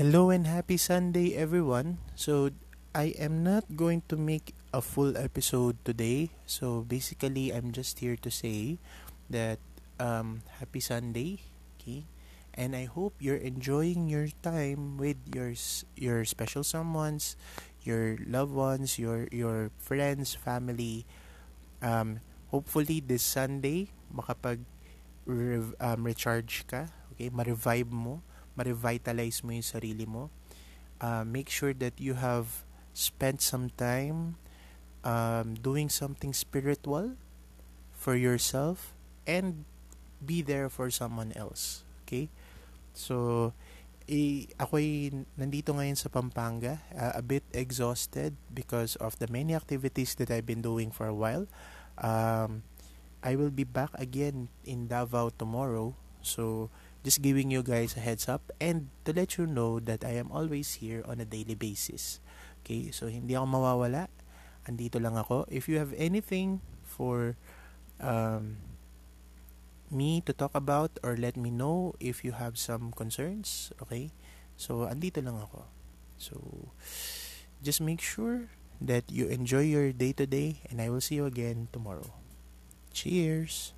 Hello 0.00 0.32
and 0.32 0.48
happy 0.48 0.80
Sunday, 0.80 1.36
everyone. 1.36 2.00
So, 2.16 2.56
I 2.96 3.12
am 3.20 3.44
not 3.44 3.76
going 3.76 4.00
to 4.08 4.16
make 4.16 4.56
a 4.72 4.80
full 4.80 5.12
episode 5.12 5.76
today. 5.84 6.32
So, 6.48 6.88
basically, 6.88 7.52
I'm 7.52 7.68
just 7.68 8.00
here 8.00 8.16
to 8.24 8.32
say 8.32 8.80
that 9.28 9.60
um, 10.00 10.40
happy 10.56 10.80
Sunday, 10.80 11.44
okay? 11.76 12.08
And 12.56 12.72
I 12.72 12.88
hope 12.88 13.12
you're 13.20 13.44
enjoying 13.44 14.08
your 14.08 14.32
time 14.40 14.96
with 14.96 15.20
your 15.36 15.52
your 16.00 16.24
special 16.24 16.64
someones, 16.64 17.36
your 17.84 18.16
loved 18.24 18.56
ones, 18.56 18.96
your 18.96 19.28
your 19.28 19.68
friends, 19.76 20.32
family. 20.32 21.04
Um, 21.84 22.24
hopefully 22.48 23.04
this 23.04 23.20
Sunday 23.20 23.92
makapag 24.08 24.64
um, 25.28 26.00
recharge 26.08 26.64
ka, 26.64 26.88
okay? 27.12 27.28
Ma-revive 27.28 27.92
mo 27.92 28.24
ma-revitalize 28.54 29.42
mo 29.44 29.54
yung 29.54 29.66
sarili 29.66 30.06
mo. 30.06 30.30
Uh, 31.00 31.24
make 31.24 31.48
sure 31.48 31.72
that 31.72 31.96
you 31.96 32.14
have 32.14 32.64
spent 32.92 33.40
some 33.40 33.72
time 33.78 34.36
um, 35.04 35.56
doing 35.56 35.88
something 35.88 36.32
spiritual 36.32 37.16
for 37.92 38.16
yourself 38.16 38.92
and 39.26 39.64
be 40.24 40.42
there 40.42 40.68
for 40.68 40.90
someone 40.90 41.32
else. 41.36 41.84
Okay? 42.04 42.28
So, 42.92 43.52
eh, 44.10 44.50
ako'y 44.58 45.14
nandito 45.38 45.72
ngayon 45.72 45.96
sa 45.96 46.10
Pampanga, 46.10 46.82
uh, 46.92 47.14
a 47.16 47.22
bit 47.22 47.46
exhausted 47.54 48.34
because 48.52 48.98
of 48.98 49.16
the 49.22 49.30
many 49.30 49.54
activities 49.54 50.18
that 50.18 50.28
I've 50.28 50.48
been 50.48 50.60
doing 50.60 50.90
for 50.90 51.06
a 51.06 51.16
while. 51.16 51.46
Um, 51.96 52.66
I 53.22 53.36
will 53.36 53.52
be 53.52 53.64
back 53.64 53.92
again 54.00 54.48
in 54.64 54.88
Davao 54.88 55.30
tomorrow. 55.30 55.94
So, 56.20 56.68
just 57.04 57.22
giving 57.24 57.50
you 57.50 57.62
guys 57.62 57.96
a 57.96 58.00
heads 58.00 58.28
up 58.28 58.52
and 58.60 58.92
to 59.04 59.12
let 59.12 59.38
you 59.38 59.46
know 59.46 59.80
that 59.80 60.04
I 60.04 60.20
am 60.20 60.28
always 60.32 60.84
here 60.84 61.02
on 61.08 61.20
a 61.20 61.24
daily 61.24 61.54
basis. 61.54 62.20
Okay, 62.60 62.92
so 62.92 63.08
hindi 63.08 63.32
ako 63.32 63.46
mawawala. 63.56 64.12
Andito 64.68 65.00
lang 65.00 65.16
ako. 65.16 65.48
If 65.48 65.64
you 65.68 65.80
have 65.80 65.96
anything 65.96 66.60
for 66.84 67.40
um, 68.00 68.60
me 69.90 70.20
to 70.22 70.32
talk 70.32 70.52
about 70.54 70.92
or 71.02 71.16
let 71.16 71.36
me 71.36 71.50
know 71.50 71.96
if 71.98 72.24
you 72.24 72.32
have 72.32 72.60
some 72.60 72.92
concerns, 72.92 73.72
okay? 73.80 74.12
So, 74.60 74.84
andito 74.84 75.24
lang 75.24 75.40
ako. 75.40 75.64
So, 76.20 76.36
just 77.64 77.80
make 77.80 78.04
sure 78.04 78.52
that 78.80 79.08
you 79.08 79.26
enjoy 79.32 79.64
your 79.64 79.92
day 79.92 80.12
today 80.12 80.60
and 80.68 80.80
I 80.80 80.92
will 80.92 81.00
see 81.00 81.16
you 81.16 81.24
again 81.24 81.68
tomorrow. 81.72 82.12
Cheers! 82.92 83.72